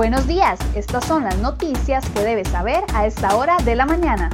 [0.00, 4.30] Buenos días, estas son las noticias que debes saber a esta hora de la mañana.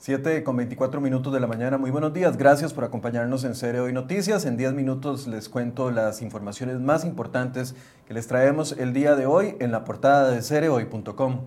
[0.00, 1.78] 7 con 24 minutos de la mañana.
[1.78, 2.36] Muy buenos días.
[2.36, 4.44] Gracias por acompañarnos en Serie Hoy Noticias.
[4.44, 7.76] En 10 minutos les cuento las informaciones más importantes
[8.08, 11.42] que les traemos el día de hoy en la portada de cereoy.com.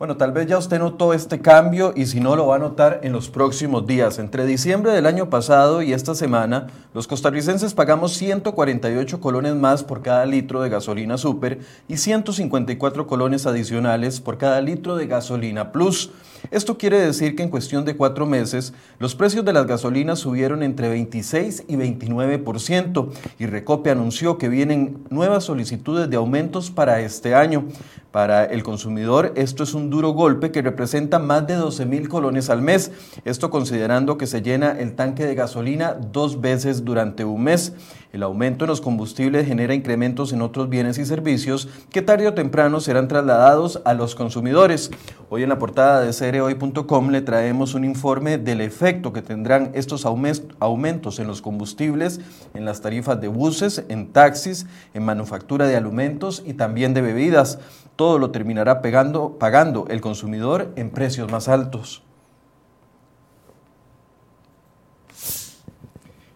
[0.00, 3.00] Bueno, tal vez ya usted notó este cambio y si no lo va a notar
[3.02, 4.18] en los próximos días.
[4.18, 10.00] Entre diciembre del año pasado y esta semana, los costarricenses pagamos 148 colones más por
[10.00, 16.10] cada litro de gasolina super y 154 colones adicionales por cada litro de gasolina plus.
[16.50, 20.62] Esto quiere decir que en cuestión de cuatro meses, los precios de las gasolinas subieron
[20.62, 27.34] entre 26 y 29% y Recope anunció que vienen nuevas solicitudes de aumentos para este
[27.34, 27.66] año.
[28.10, 32.48] Para el consumidor, esto es un duro golpe que representa más de 12 mil colones
[32.48, 32.92] al mes,
[33.24, 37.74] esto considerando que se llena el tanque de gasolina dos veces durante un mes.
[38.12, 42.34] El aumento en los combustibles genera incrementos en otros bienes y servicios que tarde o
[42.34, 44.90] temprano serán trasladados a los consumidores.
[45.28, 50.04] Hoy en la portada de cereoy.com le traemos un informe del efecto que tendrán estos
[50.06, 52.20] aumentos en los combustibles,
[52.54, 57.60] en las tarifas de buses, en taxis, en manufactura de alimentos y también de bebidas.
[58.00, 62.02] Todo lo terminará pagando el consumidor en precios más altos.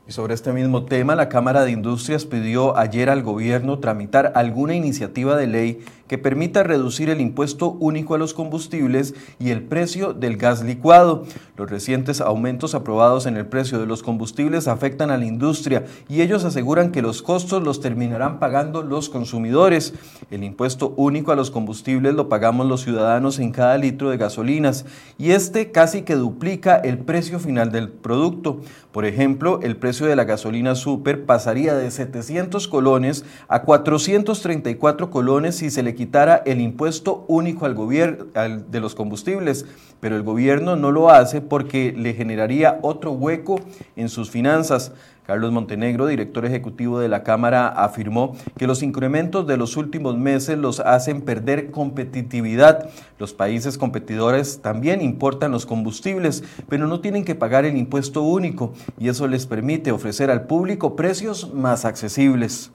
[0.07, 4.75] Y sobre este mismo tema, la Cámara de Industrias pidió ayer al gobierno tramitar alguna
[4.75, 10.13] iniciativa de ley que permita reducir el impuesto único a los combustibles y el precio
[10.13, 11.25] del gas licuado.
[11.57, 16.21] Los recientes aumentos aprobados en el precio de los combustibles afectan a la industria y
[16.21, 19.95] ellos aseguran que los costos los terminarán pagando los consumidores.
[20.31, 24.85] El impuesto único a los combustibles lo pagamos los ciudadanos en cada litro de gasolinas
[25.19, 28.61] y este casi que duplica el precio final del producto.
[28.93, 35.57] Por ejemplo, el precio de la gasolina super pasaría de 700 colones a 434 colones
[35.57, 38.27] si se le quitara el impuesto único al gobierno
[38.69, 39.67] de los combustibles,
[40.01, 43.61] pero el gobierno no lo hace porque le generaría otro hueco
[43.97, 44.93] en sus finanzas.
[45.27, 50.59] Carlos Montenegro, director ejecutivo de la Cámara, afirmó que los incrementos de los últimos meses
[50.59, 52.91] los hacen perder competitividad.
[53.19, 58.75] Los países competidores también importan los combustibles, pero no tienen que pagar el impuesto único
[58.99, 62.71] y eso les permite ofrecer al público precios más accesibles.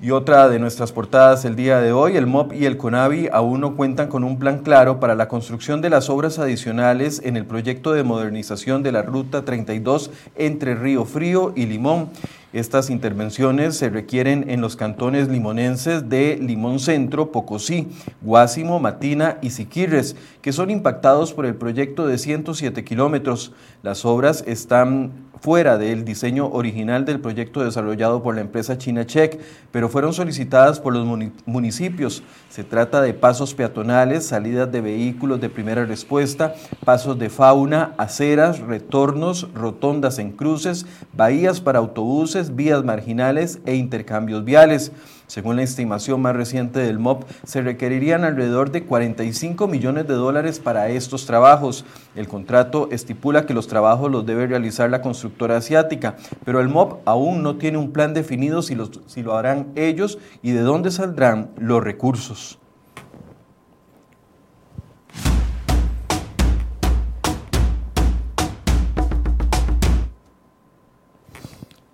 [0.00, 3.60] Y otra de nuestras portadas el día de hoy, el MOP y el CONAVI aún
[3.60, 7.44] no cuentan con un plan claro para la construcción de las obras adicionales en el
[7.44, 12.10] proyecto de modernización de la Ruta 32 entre Río Frío y Limón.
[12.54, 17.88] Estas intervenciones se requieren en los cantones limonenses de Limón Centro, Pocosí,
[18.22, 23.52] Guásimo, Matina y Siquirres, que son impactados por el proyecto de 107 kilómetros.
[23.82, 29.38] Las obras están fuera del diseño original del proyecto desarrollado por la empresa China Check,
[29.70, 31.06] pero fueron solicitadas por los
[31.46, 32.22] municipios.
[32.48, 36.54] Se trata de pasos peatonales, salidas de vehículos de primera respuesta,
[36.84, 44.44] pasos de fauna, aceras, retornos, rotondas en cruces, bahías para autobuses, vías marginales e intercambios
[44.44, 44.92] viales.
[45.26, 50.58] Según la estimación más reciente del MOP, se requerirían alrededor de 45 millones de dólares
[50.58, 51.84] para estos trabajos.
[52.16, 57.00] El contrato estipula que los trabajos los debe realizar la constructora asiática, pero el MOP
[57.04, 61.50] aún no tiene un plan definido si, si lo harán ellos y de dónde saldrán
[61.58, 62.58] los recursos.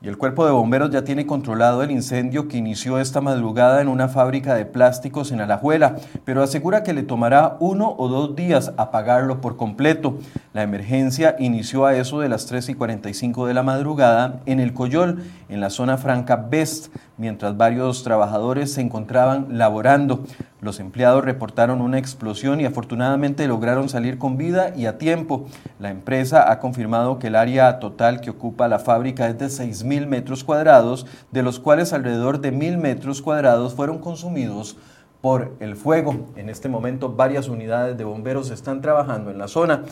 [0.05, 3.89] Y el cuerpo de bomberos ya tiene controlado el incendio que inició esta madrugada en
[3.89, 5.97] una fábrica de plásticos en Alajuela,
[6.27, 10.19] pero asegura que le tomará uno o dos días apagarlo por completo.
[10.53, 14.75] La emergencia inició a eso de las 3 y 45 de la madrugada en el
[14.75, 20.25] Coyol, en la zona franca Best, mientras varios trabajadores se encontraban laborando.
[20.61, 25.47] Los empleados reportaron una explosión y afortunadamente lograron salir con vida y a tiempo.
[25.79, 30.07] La empresa ha confirmado que el área total que ocupa la fábrica es de 6.000
[30.07, 34.77] metros cuadrados, de los cuales alrededor de 1.000 metros cuadrados fueron consumidos
[35.21, 36.29] por el fuego.
[36.37, 39.85] En este momento varias unidades de bomberos están trabajando en la zona.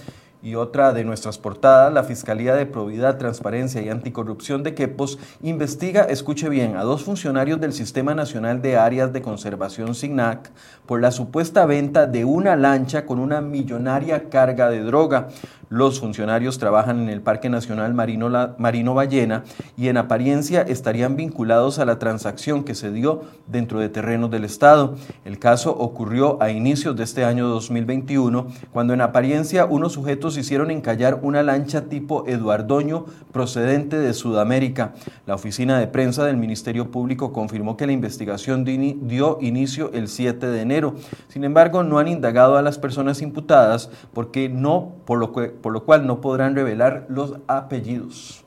[0.45, 6.03] Y otra de nuestras portadas, la Fiscalía de Probidad, Transparencia y Anticorrupción de Quepos investiga,
[6.03, 10.51] escuche bien, a dos funcionarios del Sistema Nacional de Áreas de Conservación SIGNAC
[10.85, 15.29] por la supuesta venta de una lancha con una millonaria carga de droga.
[15.73, 18.29] Los funcionarios trabajan en el Parque Nacional Marino,
[18.59, 23.89] Marino Ballena y en apariencia estarían vinculados a la transacción que se dio dentro de
[23.89, 24.97] terrenos del Estado.
[25.25, 30.71] El caso ocurrió a inicios de este año 2021, cuando en apariencia unos sujetos hicieron
[30.71, 34.93] encallar una lancha tipo Eduardoño procedente de Sudamérica.
[35.25, 40.49] La oficina de prensa del Ministerio Público confirmó que la investigación dio inicio el 7
[40.49, 40.97] de enero.
[41.29, 45.85] Sin embargo, no han indagado a las personas imputadas porque no, por lo, por lo
[45.85, 48.45] cual no podrán revelar los apellidos.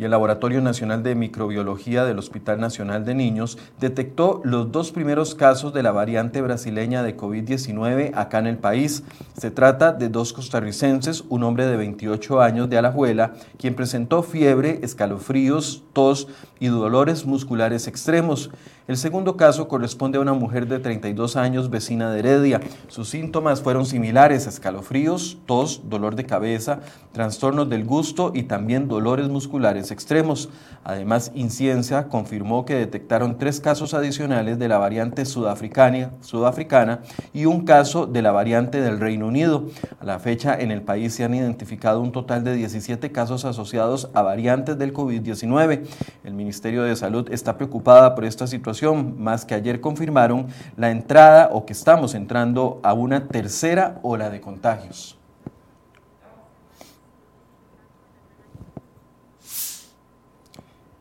[0.00, 5.34] y el Laboratorio Nacional de Microbiología del Hospital Nacional de Niños detectó los dos primeros
[5.34, 9.02] casos de la variante brasileña de COVID-19 acá en el país.
[9.36, 14.80] Se trata de dos costarricenses, un hombre de 28 años de Alajuela, quien presentó fiebre,
[14.82, 16.28] escalofríos, tos
[16.58, 18.50] y dolores musculares extremos.
[18.90, 22.60] El segundo caso corresponde a una mujer de 32 años, vecina de Heredia.
[22.88, 26.80] Sus síntomas fueron similares, escalofríos, tos, dolor de cabeza,
[27.12, 30.48] trastornos del gusto y también dolores musculares extremos.
[30.82, 37.02] Además, Inciencia confirmó que detectaron tres casos adicionales de la variante sudafricana, sudafricana
[37.32, 39.66] y un caso de la variante del Reino Unido.
[40.00, 44.10] A la fecha, en el país se han identificado un total de 17 casos asociados
[44.14, 45.82] a variantes del COVID-19.
[46.24, 50.46] El Ministerio de Salud está preocupada por esta situación más que ayer confirmaron
[50.76, 55.19] la entrada o que estamos entrando a una tercera ola de contagios.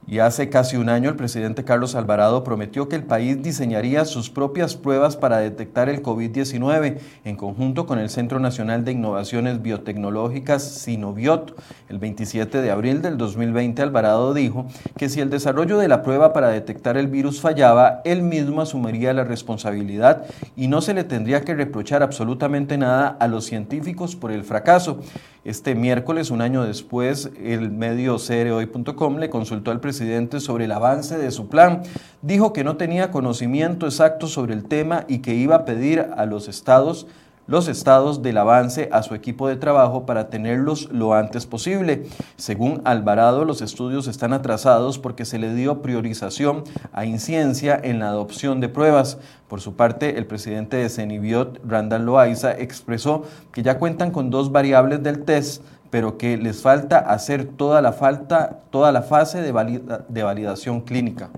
[0.09, 4.31] Y hace casi un año el presidente Carlos Alvarado prometió que el país diseñaría sus
[4.31, 10.63] propias pruebas para detectar el COVID-19 en conjunto con el Centro Nacional de Innovaciones Biotecnológicas
[10.63, 11.55] Sinobiot.
[11.89, 14.65] El 27 de abril del 2020 Alvarado dijo
[14.97, 19.13] que si el desarrollo de la prueba para detectar el virus fallaba, él mismo asumiría
[19.13, 20.25] la responsabilidad
[20.55, 25.01] y no se le tendría que reprochar absolutamente nada a los científicos por el fracaso.
[25.45, 31.17] Este miércoles, un año después, el medio CROI.com le consultó al presidente sobre el avance
[31.17, 31.83] de su plan.
[32.21, 36.25] Dijo que no tenía conocimiento exacto sobre el tema y que iba a pedir a
[36.25, 37.07] los estados
[37.49, 42.05] los estados del avance a su equipo de trabajo para tenerlos lo antes posible.
[42.37, 46.63] Según Alvarado, los estudios están atrasados porque se le dio priorización
[46.93, 49.17] a inciencia en la adopción de pruebas.
[49.47, 54.51] Por su parte, el presidente de Cenibiot, Randall Loaiza, expresó que ya cuentan con dos
[54.51, 59.81] variables del test pero que les falta hacer toda la, falta, toda la fase de,
[60.07, 61.31] de validación clínica.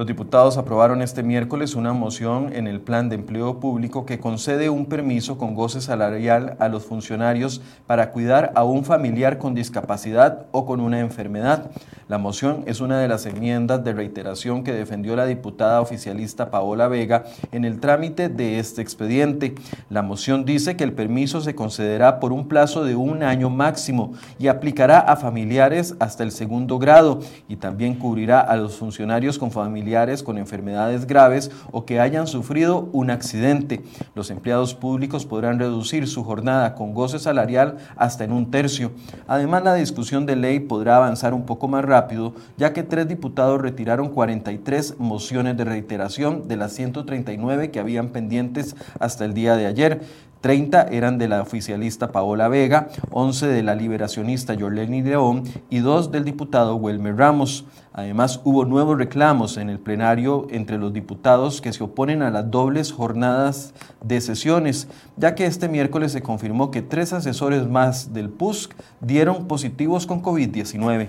[0.00, 4.70] Los diputados aprobaron este miércoles una moción en el Plan de Empleo Público que concede
[4.70, 10.46] un permiso con goce salarial a los funcionarios para cuidar a un familiar con discapacidad
[10.52, 11.70] o con una enfermedad.
[12.08, 16.88] La moción es una de las enmiendas de reiteración que defendió la diputada oficialista Paola
[16.88, 19.54] Vega en el trámite de este expediente.
[19.90, 24.14] La moción dice que el permiso se concederá por un plazo de un año máximo
[24.38, 27.20] y aplicará a familiares hasta el segundo grado
[27.50, 29.89] y también cubrirá a los funcionarios con familiares
[30.24, 33.82] con enfermedades graves o que hayan sufrido un accidente.
[34.14, 38.92] Los empleados públicos podrán reducir su jornada con goce salarial hasta en un tercio.
[39.26, 43.60] Además, la discusión de ley podrá avanzar un poco más rápido, ya que tres diputados
[43.60, 49.66] retiraron 43 mociones de reiteración de las 139 que habían pendientes hasta el día de
[49.66, 50.02] ayer.
[50.40, 56.10] 30 eran de la oficialista Paola Vega, 11 de la liberacionista Yorleni León y 2
[56.10, 57.66] del diputado Wilmer Ramos.
[57.92, 62.50] Además, hubo nuevos reclamos en el plenario entre los diputados que se oponen a las
[62.50, 68.30] dobles jornadas de sesiones, ya que este miércoles se confirmó que tres asesores más del
[68.30, 71.08] PUSC dieron positivos con COVID-19.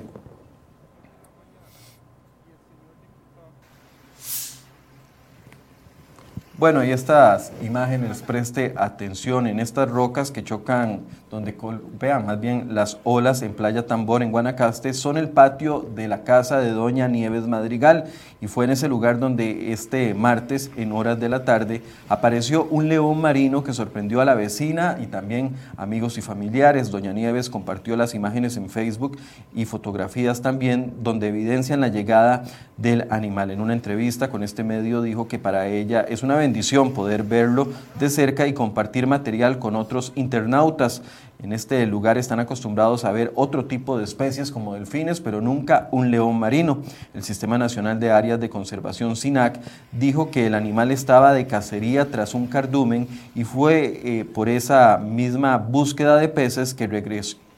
[6.61, 10.99] Bueno, y estas imágenes, preste atención en estas rocas que chocan,
[11.31, 11.55] donde
[11.97, 16.23] vean más bien las olas en Playa Tambor, en Guanacaste, son el patio de la
[16.25, 18.03] casa de Doña Nieves Madrigal.
[18.41, 22.89] Y fue en ese lugar donde este martes, en horas de la tarde, apareció un
[22.89, 26.91] león marino que sorprendió a la vecina y también amigos y familiares.
[26.91, 29.17] Doña Nieves compartió las imágenes en Facebook
[29.55, 32.43] y fotografías también, donde evidencian la llegada
[32.75, 33.51] del animal.
[33.51, 37.69] En una entrevista con este medio dijo que para ella es una bendición poder verlo
[37.99, 41.03] de cerca y compartir material con otros internautas.
[41.43, 45.87] En este lugar están acostumbrados a ver otro tipo de especies como delfines, pero nunca
[45.91, 46.83] un león marino.
[47.15, 49.59] El Sistema Nacional de Áreas de Conservación SINAC
[49.91, 54.99] dijo que el animal estaba de cacería tras un cardumen y fue eh, por esa
[54.99, 56.87] misma búsqueda de peces que,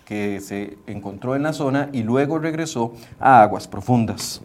[0.06, 4.42] que se encontró en la zona y luego regresó a aguas profundas.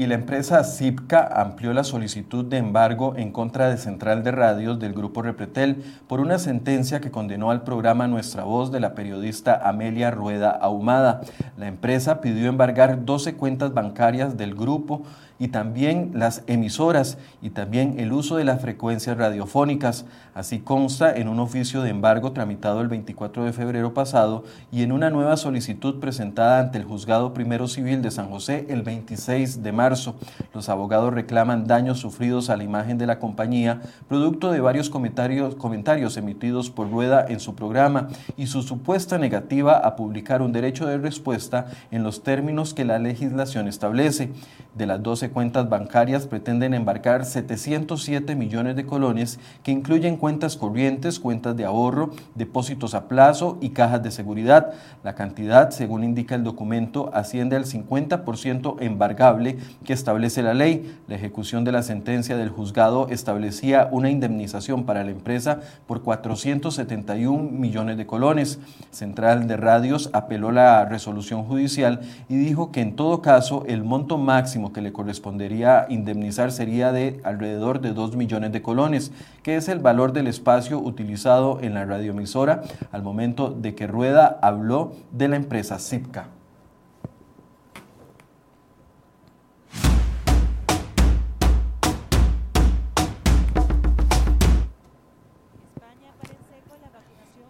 [0.00, 4.78] Y la empresa Zipca amplió la solicitud de embargo en contra de Central de Radios
[4.78, 9.60] del grupo Repretel por una sentencia que condenó al programa Nuestra Voz de la periodista
[9.62, 11.20] Amelia Rueda Ahumada.
[11.58, 15.02] La empresa pidió embargar 12 cuentas bancarias del grupo
[15.40, 20.04] y también las emisoras y también el uso de las frecuencias radiofónicas.
[20.34, 24.92] Así consta en un oficio de embargo tramitado el 24 de febrero pasado y en
[24.92, 29.72] una nueva solicitud presentada ante el Juzgado Primero Civil de San José el 26 de
[29.72, 30.14] marzo.
[30.52, 35.54] Los abogados reclaman daños sufridos a la imagen de la compañía, producto de varios comentarios,
[35.54, 40.86] comentarios emitidos por Rueda en su programa y su supuesta negativa a publicar un derecho
[40.86, 44.30] de respuesta en los términos que la legislación establece.
[44.74, 51.20] De las 12 cuentas bancarias pretenden embarcar 707 millones de colones que incluyen cuentas corrientes,
[51.20, 54.72] cuentas de ahorro, depósitos a plazo y cajas de seguridad.
[55.04, 60.98] La cantidad, según indica el documento, asciende al 50% embargable que establece la ley.
[61.06, 67.50] La ejecución de la sentencia del juzgado establecía una indemnización para la empresa por 471
[67.50, 68.58] millones de colones.
[68.90, 74.18] Central de Radios apeló la resolución judicial y dijo que en todo caso el monto
[74.18, 79.12] máximo que le corresponde correspondería indemnizar sería de alrededor de 2 millones de colones,
[79.42, 84.38] que es el valor del espacio utilizado en la radioemisora al momento de que Rueda
[84.40, 86.39] habló de la empresa Zipca.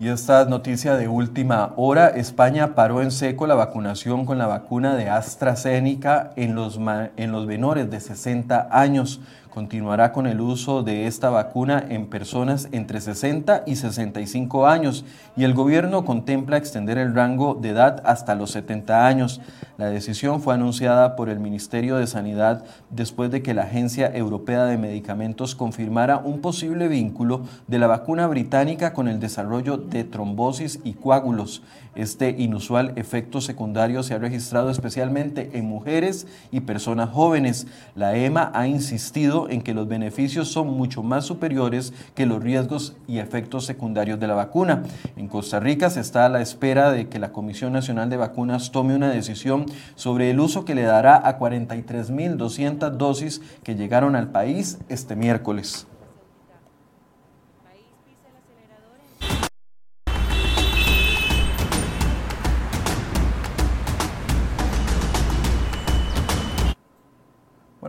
[0.00, 4.97] Y esta noticia de última hora, España paró en seco la vacunación con la vacuna
[4.97, 6.80] de AstraZeneca en los,
[7.19, 12.69] en los menores de 60 años continuará con el uso de esta vacuna en personas
[12.73, 15.04] entre 60 y 65 años
[15.37, 19.40] y el gobierno contempla extender el rango de edad hasta los 70 años.
[19.76, 24.64] La decisión fue anunciada por el Ministerio de Sanidad después de que la Agencia Europea
[24.64, 30.80] de Medicamentos confirmara un posible vínculo de la vacuna británica con el desarrollo de trombosis
[30.85, 31.62] y coágulos.
[31.97, 37.66] Este inusual efecto secundario se ha registrado especialmente en mujeres y personas jóvenes.
[37.97, 42.97] La EMA ha insistido en que los beneficios son mucho más superiores que los riesgos
[43.09, 44.82] y efectos secundarios de la vacuna.
[45.16, 48.73] En Costa Rica se está a la espera de que la Comisión Nacional de Vacunas
[48.73, 54.28] tome una decisión sobre el uso que le dará a 43.200 dosis que llegaron al
[54.28, 55.87] país este miércoles.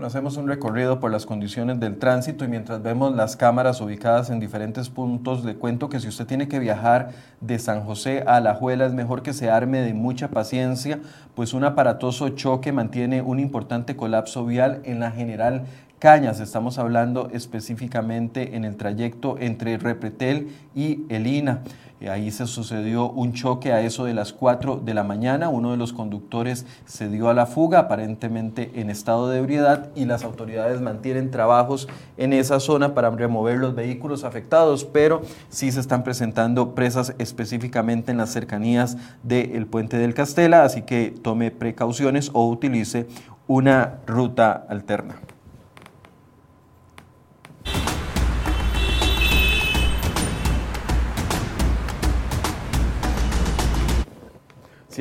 [0.01, 4.31] 7 hacemos un recorrido por las condiciones del tránsito y mientras vemos las cámaras ubicadas
[4.31, 8.39] en diferentes puntos, le cuento que si usted tiene que viajar de San José a
[8.39, 10.99] La Juela es mejor que se arme de mucha paciencia,
[11.35, 15.65] pues un aparatoso choque mantiene un importante colapso vial en la General
[16.01, 16.39] Cañas.
[16.39, 21.61] Estamos hablando específicamente en el trayecto entre Repretel y Elina.
[21.99, 25.49] Eh, ahí se sucedió un choque a eso de las 4 de la mañana.
[25.49, 30.05] Uno de los conductores se dio a la fuga, aparentemente en estado de ebriedad, y
[30.05, 35.81] las autoridades mantienen trabajos en esa zona para remover los vehículos afectados, pero sí se
[35.81, 42.31] están presentando presas específicamente en las cercanías del puente del Castela, así que tome precauciones
[42.33, 43.05] o utilice
[43.45, 45.19] una ruta alterna.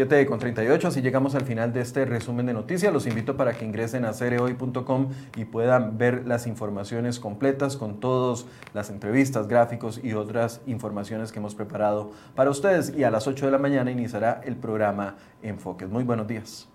[0.01, 2.91] 7 con 38, así llegamos al final de este resumen de noticias.
[2.91, 8.47] Los invito para que ingresen a cereoy.com y puedan ver las informaciones completas con todas
[8.73, 12.97] las entrevistas, gráficos y otras informaciones que hemos preparado para ustedes.
[12.97, 15.91] Y a las 8 de la mañana iniciará el programa Enfoques.
[15.91, 16.70] Muy buenos días.